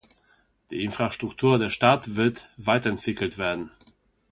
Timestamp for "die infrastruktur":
0.71-1.59